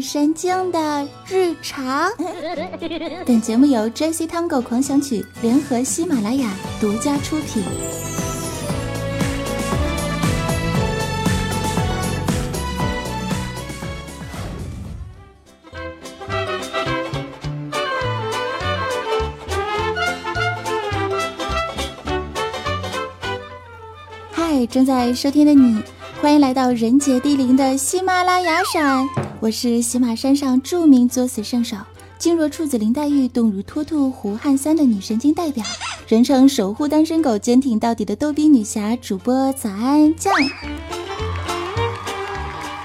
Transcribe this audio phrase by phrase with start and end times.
[0.00, 2.10] 女神经的日常。
[3.26, 4.26] 本节目由 J.C.
[4.26, 7.62] Tango 狂想曲联合喜马拉雅独家出品。
[24.32, 25.82] 嗨，正在收听的你。
[26.22, 29.06] 欢迎来到人杰地灵的喜马拉雅山，
[29.42, 31.74] 我是喜马山上著名作死圣手，
[32.18, 35.64] 静若处子林黛玉，动如脱兔胡汉三的女神经代表，
[36.06, 40.30] 人称守护单身狗，坚挺到底的逗逼女侠主播早安酱。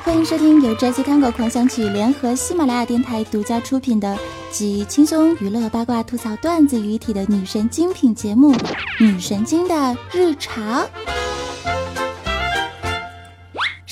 [0.05, 4.17] 欢迎收听由 Jazzy Tango 狂想曲联合喜马拉雅电台独家出品的
[4.49, 8.53] 集轻松娱乐、八卦、吐槽、段子于一体的女神精品节目
[8.97, 10.83] 《女神经的日常》。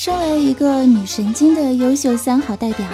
[0.04, 2.86] 身为一个女神经的优秀三好代表，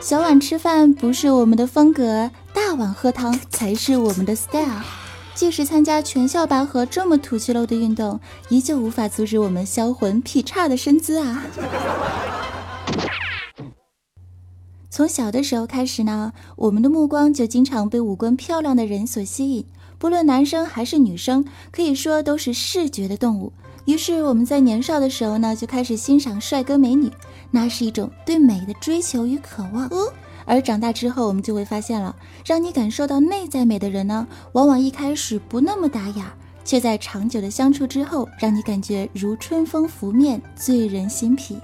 [0.00, 4.80] 小碗吃饭不是我们的风格，大碗喝汤才是我们的 style。
[5.34, 11.44] 即使参加全校拔河这么土气漏的运动，依旧无法阻止我们销魂劈叉的身姿啊！
[14.88, 19.66] 从小的时候开始呢，我们的目光就经常被五官漂亮的人所吸引，
[19.98, 23.52] 不论男生还是女生，可以说都是视觉的动物。
[23.84, 27.10] 于是我们在年少的时候呢，就开始欣赏帅哥美女，
[27.50, 29.90] 那是一种对美的追求与渴望。
[30.46, 36.24] 而长大之后，我们就会发现了，让你感受到内在美的人呢，往往一开始不那么打眼，
[36.64, 41.58] 却在长久的相处之后，让你感觉如春风拂面，醉人心脾。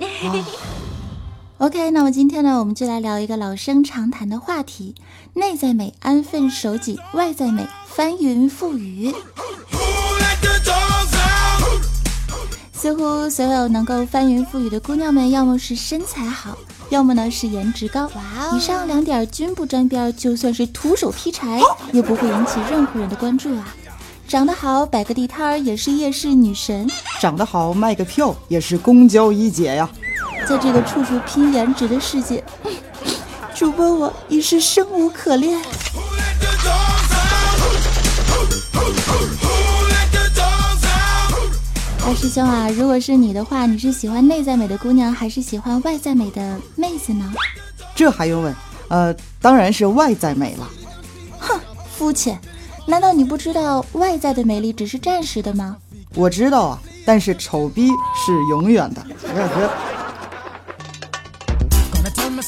[1.59, 4.95] OK，那么今天呢，我们就来聊一个老生常谈的话题：
[5.35, 9.15] 内在美安分守己，外在美翻云覆雨。
[12.81, 16.57] 似乎所有能够翻云覆雨的姑娘们，要么是身材好，
[16.89, 18.11] 要么呢是颜值高。
[18.15, 21.61] 哇，以上两点均不沾边，就算是徒手劈柴，
[21.93, 23.69] 也不会引起任何人的关注啊。
[24.27, 26.89] 长得好，摆个地摊儿也是夜市女神；
[27.21, 29.87] 长得好，卖个票也是公交一姐呀。
[30.49, 32.43] 在这个处处拼颜值的世界，
[33.55, 35.61] 主播我已是生无可恋。
[42.07, 47.31] 二师兄啊，如果是你的话，你是喜欢内在美的姑娘，还是喜欢外在美的妹子呢？
[47.95, 48.55] 这还用问？
[48.89, 50.69] 呃，当然是外在美了。
[51.39, 51.61] 哼，
[51.97, 52.41] 肤浅！
[52.87, 55.77] 难道你不知道外在的美丽只是暂时的吗？
[56.15, 59.07] 我知道啊，但是丑逼是永远的。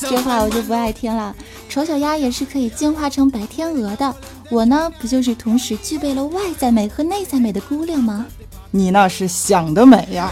[0.00, 1.34] 这话我就不爱听了。
[1.68, 4.14] 丑小鸭也是可以进化成白天鹅的。
[4.50, 8.26] 我呢，不就是同时具备了外在美和内在美的姑娘吗？
[8.74, 10.30] 你那是想得美呀！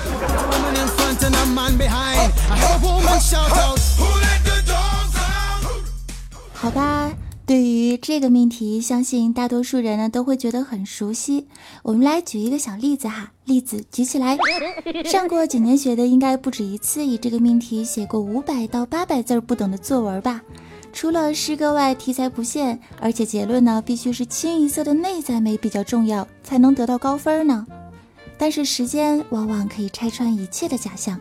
[6.55, 7.13] 好吧，
[7.45, 11.49] 对于这个命题，相信大多数人呢都会觉得很熟悉。
[11.83, 14.39] 我们来举一个小例子哈，例子举起来。
[15.05, 20.41] 上过几年学的应该不止一次以这个命题写过五百到八百字不等的作文吧？
[20.95, 27.67] 除了诗歌外，题材不限，而且结论呢必须是清一色的内在美比较重要，才能得到高分呢。
[28.41, 31.21] 但是时间往往可以拆穿一切的假象。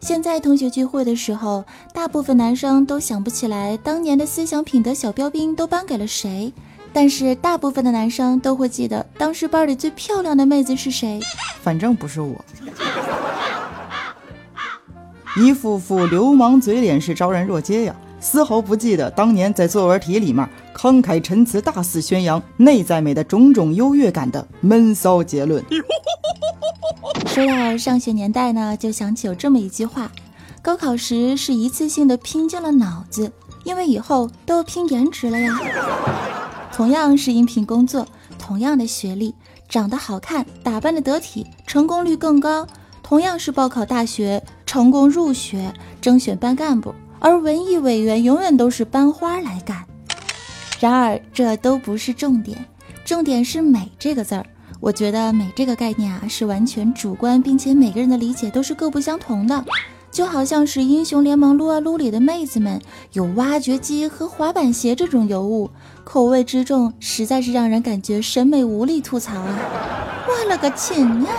[0.00, 1.64] 现在同学聚会的时候，
[1.94, 6.52] 大部分男生都想不起来当年的思想品德小标兵都颁给了谁，
[6.92, 11.20] 但是大部分的男生都会记得当时班里最漂亮的妹子是谁。
[11.62, 12.44] 反正不是我。
[15.36, 17.94] 一副副流氓嘴脸是昭然若揭呀。
[18.20, 25.64] 丝毫不记得当年在作文题里面慷慨陈词、大肆宣扬内在美的种种优越感的闷骚结论。
[27.26, 30.10] 说到上学年代呢，就想起有这么一句话：
[30.60, 33.30] 高考时是一次性的拼尽了脑子，
[33.64, 35.58] 因为以后都拼颜值了呀。
[36.72, 38.06] 同样是应聘工作，
[38.38, 39.34] 同样的学历，
[39.68, 42.66] 长得好看、打扮的得体，成功率更高；
[43.02, 46.94] 同样是报考大学，成功入学、征选班干部。
[47.20, 49.84] 而文艺委员永远都是班花来干，
[50.78, 52.64] 然而这都不是重点，
[53.04, 54.46] 重点是“美”这个字儿。
[54.80, 59.64] 我觉得“美”这个概念啊是完全主观，并且每个人的理解都是各不相同的。
[60.10, 62.80] 就好像是英雄联盟撸啊撸里的妹子们
[63.12, 65.70] 有挖掘机和滑板鞋这种尤物，
[66.02, 69.58] 口味之重，实在是让人感觉审美无力吐槽啊！
[70.26, 71.30] 我了个亲呀！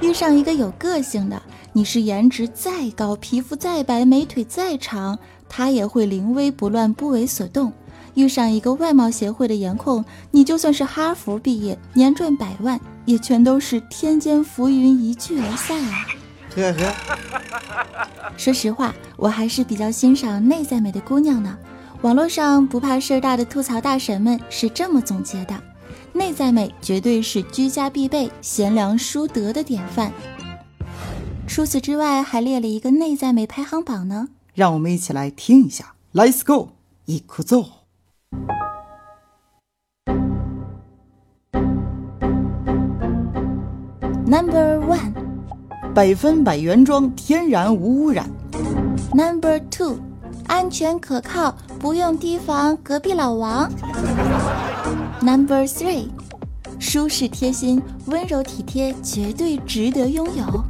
[0.00, 1.42] 遇上一个有个性的。
[1.72, 5.18] 你是颜值再高，皮肤再白，美腿再长，
[5.48, 7.72] 他也会临危不乱，不为所动。
[8.14, 16.06] 遇上一个外貌协会的颜控，你就算是哈佛毕业，年赚百万，也全都是天间浮云，一聚而散啊！
[16.54, 16.94] 呵呵。
[18.36, 21.56] 说实话，我还是比较欣赏内在美的姑娘呢。
[22.02, 25.54] 网络上不怕事儿大的吐槽大神们是这么总结的：
[26.12, 30.12] 内在美绝对是居家必备、贤良淑德的典范。
[31.46, 34.28] 除此之外，还列了一个内在美排行榜呢。
[34.54, 35.94] 让我们一起来听一下。
[36.14, 36.70] Let's go，
[37.04, 37.79] 一哭奏。
[44.30, 45.12] Number one，
[45.92, 48.30] 百分百原装，天然无污染。
[49.12, 49.98] Number two，
[50.46, 53.68] 安全可靠，不用提防隔壁老王。
[55.20, 56.10] Number three，
[56.78, 60.64] 舒适贴心，温柔体贴，绝对值得拥有。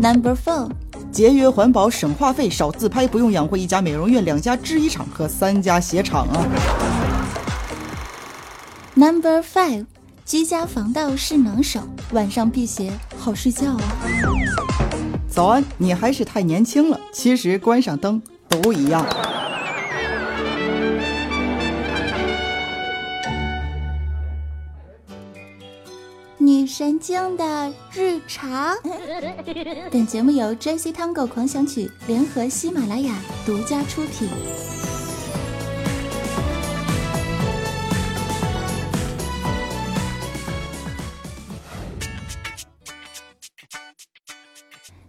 [0.00, 0.70] Number four，
[1.10, 6.46] 节约环保，省话费，少自拍，不用养活一家美容院、两家制衣厂和三家鞋厂啊。
[8.94, 9.84] Number five，
[10.32, 11.78] 居家防盗是能手，
[12.12, 13.82] 晚上辟邪好睡觉啊。
[15.28, 19.06] 早安，你还是太年轻了，其实关上灯都一样。
[26.38, 28.74] 女神经的日常。
[29.90, 30.94] 本节目由 J.C.
[30.94, 33.14] Tango 狂想曲联合喜马拉雅
[33.44, 34.30] 独家出品。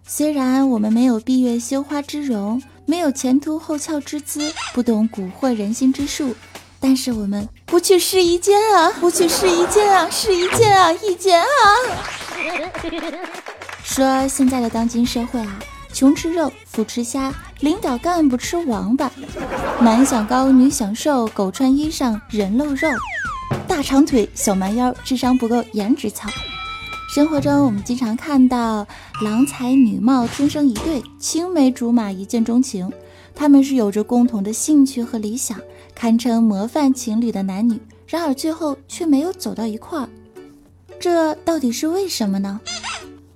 [0.06, 6.34] 虽然我们没有闭月羞花之容，没有前凸后翘之姿，不懂蛊惑人心之术，
[6.78, 11.46] 但是我们不去试一间啊， 不去试一间啊，试一间啊，一件啊。
[13.82, 15.58] 说现在的当今社会啊，
[15.92, 19.10] 穷吃肉，富吃虾，领导干部吃王八，
[19.80, 22.90] 男想高，女想瘦，狗穿衣裳，人露肉，
[23.66, 26.28] 大长腿，小蛮腰，智商不够，颜值糙。
[27.14, 28.84] 生活中，我们经常看到
[29.22, 32.90] 郎才女貌天生一对，青梅竹马一见钟情。
[33.36, 35.56] 他们是有着共同的兴趣和理想，
[35.94, 37.80] 堪称模范情侣的男女。
[38.08, 40.08] 然而最后却没有走到一块儿，
[40.98, 42.60] 这到底是为什么呢？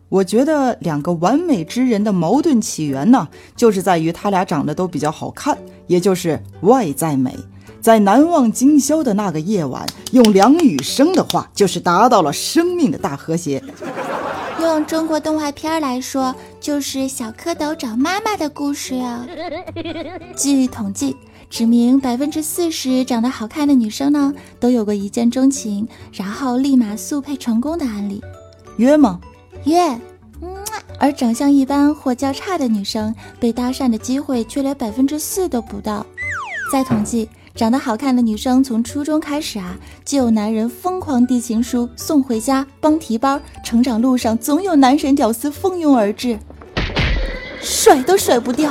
[0.08, 7.32] 我觉得两个完美之人的矛盾起源呢，就是在于他俩长得都比较好看，也就是外在美。
[7.80, 13.62] 在难忘今宵的那个夜晚，用梁羽生的话，就是达到了生命的大和谐。
[14.60, 19.24] 用中国动画片来说，就是小蝌蚪找妈妈的故事啊。
[20.36, 21.16] 据统计，
[21.48, 28.20] 指明百分之四十长得好看的女生呢，都有过一见钟情，然后立马速配成功的案例。
[28.76, 29.20] 约吗？
[29.64, 29.80] 约。
[30.42, 30.56] 嗯，
[30.98, 36.04] 而长相一般或较差的女生，被搭讪的机会却连百分之四都不到。
[36.72, 37.28] 再统计。
[37.58, 46.38] 长得好看的女生，从初中开始啊，就有男人疯狂递情书、送回家、帮提包，成长路上总有男神屌丝蜂拥而至，
[47.60, 48.70] 甩都甩不掉。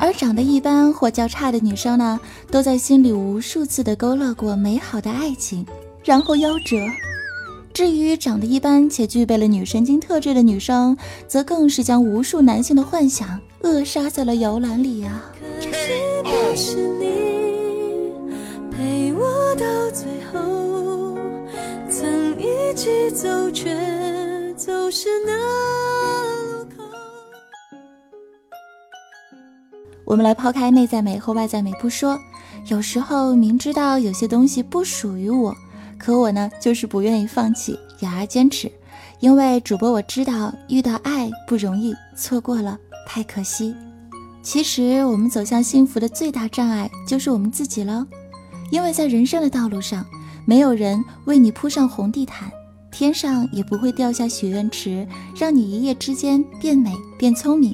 [0.00, 2.18] 而长得一般或较差的女生呢，
[2.50, 5.64] 都在心里无数次的勾勒过美好的爱情，
[6.02, 6.76] 然后夭折。
[7.72, 10.96] 至于长得一般且具备了女神经特质的女生，
[11.28, 15.30] 则更是将无数男性的幻想扼杀在了摇篮里啊。
[19.66, 21.18] 到最后，
[21.90, 23.74] 曾一起走，却
[24.54, 25.36] 走失那
[26.52, 26.84] 路口。
[30.04, 32.16] 我们来抛开内在美和外在美不说，
[32.68, 35.52] 有时候明知道有些东西不属于我，
[35.98, 38.70] 可我呢就是不愿意放弃，咬牙坚持，
[39.18, 43.74] 因为主播我知道遇到爱不容易，错过了太可惜。
[44.42, 48.06] 其实，我们走向幸福的最大障碍就是我们自己了，
[48.70, 50.04] 因为在人生的道路上，
[50.44, 52.50] 没有人为你铺上红地毯，
[52.90, 55.06] 天上也不会掉下许愿池，
[55.36, 57.72] 让你一夜之间变美变聪明，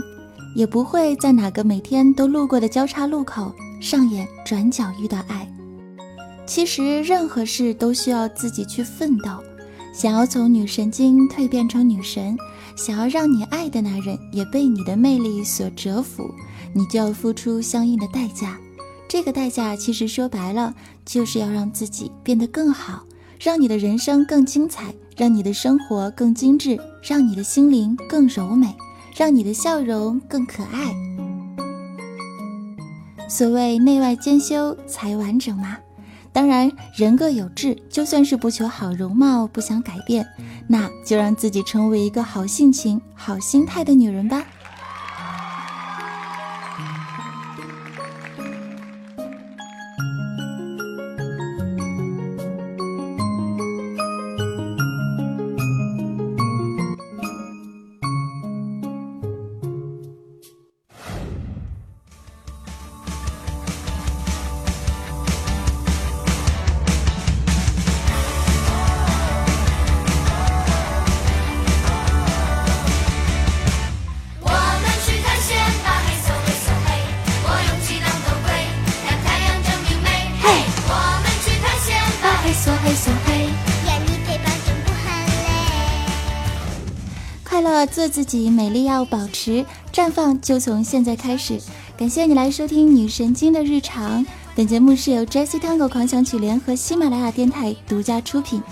[0.54, 5.48] 也不会在哪个每天都路过的交叉路口上演转角遇到爱。
[6.44, 9.30] 其实，任何事都需要自己去奋斗。
[9.94, 12.36] 想要从女神经蜕变成女神，
[12.76, 16.28] 想要让你爱的男人也被你的魅力所折服。
[16.74, 18.58] 你就要付出相应的代价，
[19.12, 23.04] 这个代价其实说白了，就是要让自己变得更好，
[23.38, 28.74] 让你的人生更精彩，让你的生活更精致，让你的心灵更柔美，
[29.14, 30.94] 让你的笑容更可爱。
[33.28, 35.76] 所谓内外兼修才完整嘛。
[36.32, 40.26] 当然，人各有志，就算是不求好容貌，不想改变，
[40.66, 44.42] 那就让自己成为一个好性情、好心态的女人吧。
[87.52, 91.60] 快乐，做自己，美丽要保持，绽放就从现在开始。
[91.98, 94.24] 感谢你来收听女神经的日常。
[94.54, 98.62] 本节目是由 Jessie Tango 狂想曲联合喜马拉雅电台独家出品。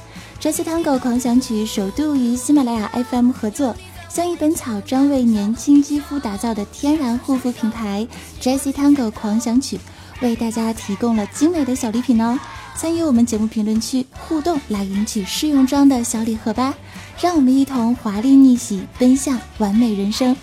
[0.41, 3.77] Jessie Tango 狂想曲首度与喜马拉雅 FM 合作，
[4.09, 8.09] 相宜本草专为年轻肌肤打造的天然护肤品牌
[8.41, 9.79] Jessie Tango 狂想曲，
[10.23, 12.39] 为大家提供了精美的小礼品哦。
[12.77, 16.75] 参与我们节目评论区互动，来领取试用装的小礼盒吧！
[17.21, 20.35] 让我们一同华丽逆袭，奔向完美人生。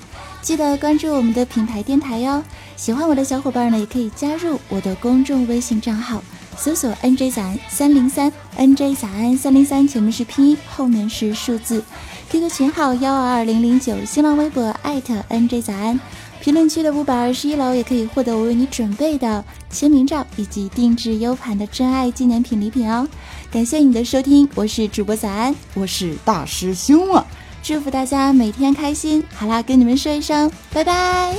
[0.41, 2.43] 记得关注我们的品牌电台哟。
[2.75, 6.24] 喜欢我的小伙伴呢，也可以加入我的公众微信账号，
[6.55, 11.84] 搜索 “nj 早安三零三 ”，“nj 早安三零三”前面是拼音，后面是数字。
[12.29, 16.00] QQ 群号幺二二零零九，新浪微博艾特 “nj 早安”。
[16.48, 23.06] 评论区的五百二十一楼也可以获得我为你准备的签名照以及定制 U 盘的真爱纪念品礼品哦。
[23.51, 27.25] 感谢你的收听，我是主播早安，我是大师兄啊，
[27.62, 29.22] 祝福大家每天开心。
[29.36, 31.34] 好啦，跟你们说一声拜拜。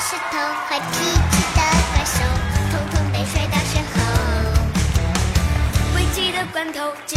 [0.00, 1.60] 石头坏脾气的
[1.92, 2.24] 怪兽，
[2.72, 4.00] 统统被摔到身后。
[5.94, 7.16] 危急的关头，解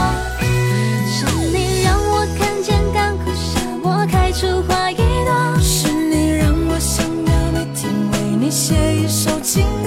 [4.11, 5.59] 开出花一朵。
[5.59, 9.80] 是你让我想要每天为你写一首情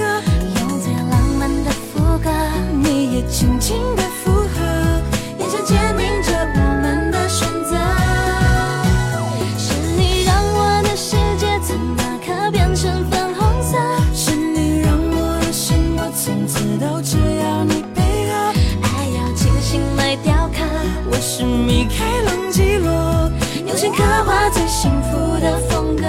[23.95, 26.03] 刻画最幸福的风格。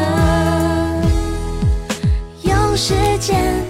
[2.42, 3.64] 用时间